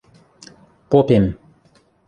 [0.89, 1.25] Попем...